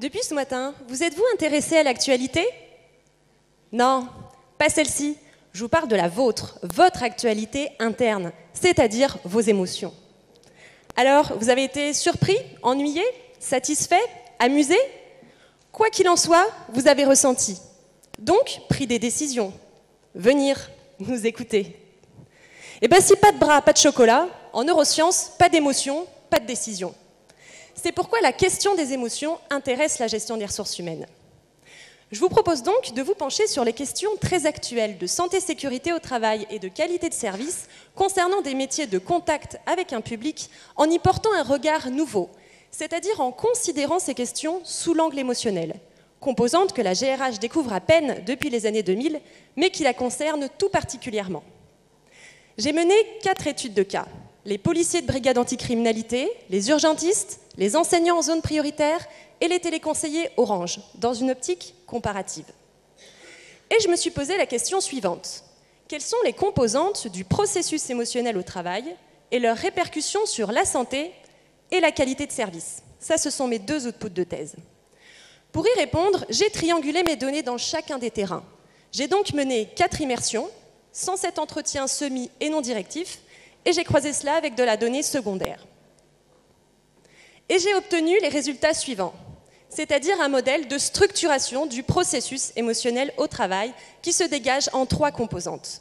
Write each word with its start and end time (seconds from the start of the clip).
Depuis 0.00 0.22
ce 0.22 0.32
matin, 0.32 0.72
vous 0.88 1.02
êtes-vous 1.02 1.26
intéressé 1.34 1.76
à 1.76 1.82
l'actualité? 1.82 2.48
Non, 3.70 4.08
pas 4.56 4.70
celle-ci. 4.70 5.18
Je 5.52 5.60
vous 5.60 5.68
parle 5.68 5.88
de 5.88 5.96
la 5.96 6.08
vôtre, 6.08 6.58
votre 6.62 7.02
actualité 7.02 7.72
interne, 7.78 8.32
c'est-à-dire 8.54 9.18
vos 9.24 9.40
émotions. 9.40 9.92
Alors, 10.96 11.36
vous 11.38 11.50
avez 11.50 11.64
été 11.64 11.92
surpris, 11.92 12.38
ennuyé, 12.62 13.02
satisfait, 13.40 14.00
amusé? 14.38 14.78
Quoi 15.70 15.90
qu'il 15.90 16.08
en 16.08 16.16
soit, 16.16 16.46
vous 16.70 16.88
avez 16.88 17.04
ressenti. 17.04 17.58
Donc, 18.18 18.62
pris 18.70 18.86
des 18.86 18.98
décisions. 18.98 19.52
Venir 20.14 20.70
nous 20.98 21.26
écouter. 21.26 21.76
Et 22.80 22.88
bien, 22.88 23.02
si 23.02 23.14
pas 23.16 23.32
de 23.32 23.38
bras, 23.38 23.60
pas 23.60 23.74
de 23.74 23.78
chocolat, 23.78 24.28
en 24.54 24.64
neurosciences, 24.64 25.32
pas 25.38 25.50
d'émotion, 25.50 26.06
pas 26.30 26.40
de 26.40 26.46
décision. 26.46 26.94
C'est 27.82 27.92
pourquoi 27.92 28.20
la 28.20 28.32
question 28.32 28.74
des 28.74 28.92
émotions 28.92 29.38
intéresse 29.48 30.00
la 30.00 30.06
gestion 30.06 30.36
des 30.36 30.44
ressources 30.44 30.78
humaines. 30.78 31.06
Je 32.12 32.20
vous 32.20 32.28
propose 32.28 32.62
donc 32.62 32.92
de 32.92 33.00
vous 33.00 33.14
pencher 33.14 33.46
sur 33.46 33.64
les 33.64 33.72
questions 33.72 34.10
très 34.20 34.44
actuelles 34.44 34.98
de 34.98 35.06
santé-sécurité 35.06 35.94
au 35.94 35.98
travail 35.98 36.46
et 36.50 36.58
de 36.58 36.68
qualité 36.68 37.08
de 37.08 37.14
service 37.14 37.68
concernant 37.94 38.42
des 38.42 38.54
métiers 38.54 38.86
de 38.86 38.98
contact 38.98 39.58
avec 39.64 39.94
un 39.94 40.02
public 40.02 40.50
en 40.76 40.90
y 40.90 40.98
portant 40.98 41.32
un 41.32 41.42
regard 41.42 41.90
nouveau, 41.90 42.28
c'est-à-dire 42.70 43.18
en 43.22 43.32
considérant 43.32 43.98
ces 43.98 44.14
questions 44.14 44.60
sous 44.62 44.92
l'angle 44.92 45.18
émotionnel, 45.18 45.76
composante 46.20 46.74
que 46.74 46.82
la 46.82 46.92
GRH 46.92 47.38
découvre 47.38 47.72
à 47.72 47.80
peine 47.80 48.22
depuis 48.26 48.50
les 48.50 48.66
années 48.66 48.82
2000, 48.82 49.20
mais 49.56 49.70
qui 49.70 49.84
la 49.84 49.94
concerne 49.94 50.50
tout 50.58 50.68
particulièrement. 50.68 51.44
J'ai 52.58 52.74
mené 52.74 52.94
quatre 53.22 53.46
études 53.46 53.72
de 53.72 53.84
cas. 53.84 54.06
Les 54.44 54.58
policiers 54.58 55.00
de 55.00 55.06
brigade 55.06 55.38
anticriminalité, 55.38 56.30
les 56.50 56.68
urgentistes, 56.68 57.39
les 57.60 57.76
enseignants 57.76 58.16
en 58.16 58.22
zone 58.22 58.40
prioritaire 58.40 59.06
et 59.42 59.46
les 59.46 59.60
téléconseillers 59.60 60.30
Orange, 60.38 60.80
dans 60.94 61.12
une 61.12 61.30
optique 61.30 61.74
comparative. 61.86 62.46
Et 63.70 63.80
je 63.82 63.88
me 63.88 63.96
suis 63.96 64.10
posé 64.10 64.36
la 64.38 64.46
question 64.46 64.80
suivante. 64.80 65.44
Quelles 65.86 66.00
sont 66.00 66.16
les 66.24 66.32
composantes 66.32 67.06
du 67.06 67.22
processus 67.22 67.90
émotionnel 67.90 68.38
au 68.38 68.42
travail 68.42 68.96
et 69.30 69.38
leurs 69.38 69.58
répercussions 69.58 70.24
sur 70.24 70.52
la 70.52 70.64
santé 70.64 71.12
et 71.70 71.80
la 71.80 71.92
qualité 71.92 72.26
de 72.26 72.32
service? 72.32 72.82
Ça, 72.98 73.18
ce 73.18 73.28
sont 73.28 73.46
mes 73.46 73.58
deux 73.58 73.86
outputs 73.86 74.08
de 74.08 74.24
thèse. 74.24 74.56
Pour 75.52 75.66
y 75.66 75.78
répondre, 75.78 76.24
j'ai 76.30 76.48
triangulé 76.48 77.02
mes 77.02 77.16
données 77.16 77.42
dans 77.42 77.58
chacun 77.58 77.98
des 77.98 78.10
terrains. 78.10 78.44
J'ai 78.90 79.06
donc 79.06 79.34
mené 79.34 79.66
quatre 79.66 80.00
immersions, 80.00 80.48
107 80.92 81.38
entretiens 81.38 81.86
semi 81.86 82.30
et 82.40 82.48
non 82.48 82.62
directifs, 82.62 83.18
et 83.66 83.72
j'ai 83.74 83.84
croisé 83.84 84.14
cela 84.14 84.36
avec 84.36 84.54
de 84.54 84.62
la 84.62 84.78
donnée 84.78 85.02
secondaire. 85.02 85.66
Et 87.50 87.58
j'ai 87.58 87.74
obtenu 87.74 88.18
les 88.20 88.28
résultats 88.28 88.72
suivants 88.72 89.12
c'est-à-dire 89.70 90.20
un 90.20 90.28
modèle 90.28 90.68
de 90.68 90.76
structuration 90.76 91.64
du 91.64 91.82
processus 91.82 92.52
émotionnel 92.56 93.12
au 93.16 93.28
travail 93.28 93.72
qui 94.02 94.12
se 94.12 94.24
dégage 94.24 94.68
en 94.72 94.84
trois 94.84 95.12
composantes. 95.12 95.80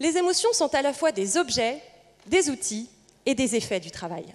Les 0.00 0.16
émotions 0.16 0.52
sont 0.52 0.74
à 0.74 0.82
la 0.82 0.92
fois 0.92 1.12
des 1.12 1.36
objets, 1.36 1.80
des 2.26 2.50
outils 2.50 2.90
et 3.24 3.34
des 3.34 3.54
effets 3.54 3.80
du 3.80 3.90
travail. 3.90 4.26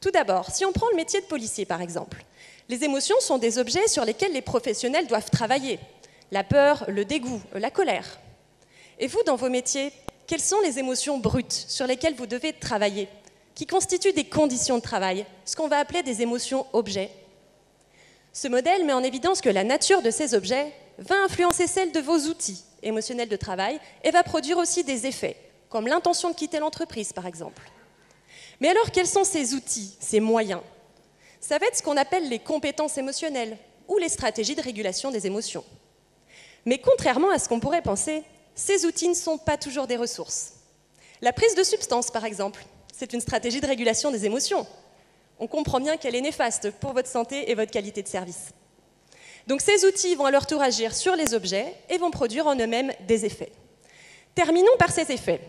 Tout 0.00 0.12
d'abord, 0.12 0.50
si 0.50 0.64
on 0.64 0.72
prend 0.72 0.88
le 0.90 0.96
métier 0.96 1.20
de 1.20 1.26
policier 1.26 1.66
par 1.66 1.82
exemple, 1.82 2.24
les 2.68 2.84
émotions 2.84 3.18
sont 3.20 3.38
des 3.38 3.58
objets 3.58 3.88
sur 3.88 4.04
lesquels 4.04 4.32
les 4.32 4.42
professionnels 4.42 5.08
doivent 5.08 5.30
travailler. 5.30 5.80
La 6.30 6.44
peur, 6.44 6.84
le 6.88 7.04
dégoût, 7.04 7.40
la 7.54 7.70
colère. 7.70 8.20
Et 9.00 9.06
vous, 9.06 9.22
dans 9.24 9.36
vos 9.36 9.48
métiers, 9.48 9.92
quelles 10.26 10.40
sont 10.40 10.60
les 10.60 10.78
émotions 10.78 11.18
brutes 11.18 11.52
sur 11.52 11.86
lesquelles 11.86 12.14
vous 12.14 12.26
devez 12.26 12.52
travailler, 12.52 13.08
qui 13.58 13.66
constituent 13.66 14.14
des 14.14 14.24
conditions 14.24 14.76
de 14.78 14.82
travail, 14.82 15.26
ce 15.44 15.56
qu'on 15.56 15.68
va 15.68 15.78
appeler 15.78 16.02
des 16.02 16.22
émotions 16.22 16.64
objets 16.72 17.10
ce 18.38 18.46
modèle 18.46 18.84
met 18.84 18.92
en 18.92 19.02
évidence 19.02 19.40
que 19.40 19.48
la 19.48 19.64
nature 19.64 20.00
de 20.00 20.12
ces 20.12 20.32
objets 20.32 20.72
va 20.98 21.16
influencer 21.24 21.66
celle 21.66 21.90
de 21.90 21.98
vos 21.98 22.18
outils 22.28 22.62
émotionnels 22.84 23.28
de 23.28 23.34
travail 23.34 23.80
et 24.04 24.12
va 24.12 24.22
produire 24.22 24.58
aussi 24.58 24.84
des 24.84 25.06
effets, 25.06 25.36
comme 25.68 25.88
l'intention 25.88 26.30
de 26.30 26.36
quitter 26.36 26.60
l'entreprise 26.60 27.12
par 27.12 27.26
exemple. 27.26 27.68
Mais 28.60 28.68
alors 28.68 28.92
quels 28.92 29.08
sont 29.08 29.24
ces 29.24 29.54
outils, 29.54 29.96
ces 29.98 30.20
moyens? 30.20 30.60
Ça 31.40 31.58
va 31.58 31.66
être 31.66 31.76
ce 31.76 31.82
qu'on 31.82 31.96
appelle 31.96 32.28
les 32.28 32.38
compétences 32.38 32.96
émotionnelles 32.96 33.58
ou 33.88 33.98
les 33.98 34.08
stratégies 34.08 34.54
de 34.54 34.62
régulation 34.62 35.10
des 35.10 35.26
émotions. 35.26 35.64
Mais 36.64 36.78
contrairement 36.78 37.30
à 37.30 37.40
ce 37.40 37.48
qu'on 37.48 37.58
pourrait 37.58 37.82
penser, 37.82 38.22
ces 38.54 38.84
outils 38.84 39.08
ne 39.08 39.14
sont 39.14 39.38
pas 39.38 39.56
toujours 39.56 39.88
des 39.88 39.96
ressources. 39.96 40.52
La 41.22 41.32
prise 41.32 41.56
de 41.56 41.64
substance, 41.64 42.12
par 42.12 42.24
exemple, 42.24 42.64
c'est 42.98 43.12
une 43.12 43.20
stratégie 43.20 43.60
de 43.60 43.66
régulation 43.66 44.10
des 44.10 44.26
émotions 44.26 44.66
on 45.40 45.46
comprend 45.46 45.80
bien 45.80 45.96
qu'elle 45.96 46.14
est 46.14 46.20
néfaste 46.20 46.70
pour 46.72 46.92
votre 46.92 47.08
santé 47.08 47.50
et 47.50 47.54
votre 47.54 47.70
qualité 47.70 48.02
de 48.02 48.08
service. 48.08 48.50
Donc 49.46 49.60
ces 49.60 49.84
outils 49.84 50.14
vont 50.14 50.26
à 50.26 50.30
leur 50.30 50.46
tour 50.46 50.60
agir 50.60 50.94
sur 50.94 51.16
les 51.16 51.34
objets 51.34 51.74
et 51.88 51.98
vont 51.98 52.10
produire 52.10 52.46
en 52.46 52.56
eux-mêmes 52.56 52.92
des 53.06 53.24
effets. 53.24 53.52
Terminons 54.34 54.76
par 54.78 54.90
ces 54.90 55.10
effets. 55.10 55.40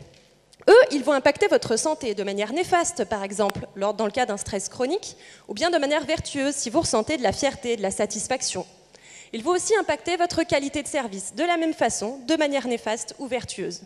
Eux, 0.68 0.82
ils 0.92 1.04
vont 1.04 1.14
impacter 1.14 1.48
votre 1.48 1.78
santé 1.78 2.14
de 2.16 2.24
manière 2.24 2.54
néfaste, 2.54 3.06
par 3.06 3.24
exemple, 3.24 3.68
dans 3.76 4.06
le 4.06 4.12
cas 4.12 4.26
d'un 4.26 4.38
stress 4.38 4.70
chronique, 4.70 5.16
ou 5.48 5.54
bien 5.54 5.70
de 5.70 5.78
manière 5.78 6.06
vertueuse 6.06 6.54
si 6.54 6.70
vous 6.70 6.82
ressentez 6.82 7.18
de 7.18 7.24
la 7.24 7.32
fierté, 7.32 7.76
de 7.76 7.82
la 7.82 7.92
satisfaction. 7.92 8.66
Ils 9.34 9.44
vont 9.44 9.52
aussi 9.52 9.76
impacter 9.76 10.18
votre 10.18 10.44
qualité 10.44 10.84
de 10.84 10.88
service 10.88 11.34
de 11.36 11.44
la 11.44 11.58
même 11.58 11.74
façon, 11.74 12.20
de 12.28 12.36
manière 12.36 12.68
néfaste 12.68 13.16
ou 13.20 13.28
vertueuse. 13.28 13.82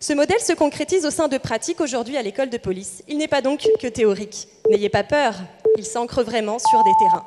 Ce 0.00 0.12
modèle 0.12 0.40
se 0.40 0.52
concrétise 0.52 1.04
au 1.06 1.10
sein 1.10 1.26
de 1.26 1.38
pratiques 1.38 1.80
aujourd'hui 1.80 2.16
à 2.16 2.22
l'école 2.22 2.50
de 2.50 2.56
police. 2.56 3.02
Il 3.08 3.18
n'est 3.18 3.26
pas 3.26 3.42
donc 3.42 3.66
que 3.80 3.88
théorique. 3.88 4.46
N'ayez 4.70 4.88
pas 4.88 5.02
peur, 5.02 5.34
il 5.76 5.84
s'ancre 5.84 6.22
vraiment 6.22 6.60
sur 6.60 6.84
des 6.84 6.92
terrains. 7.00 7.26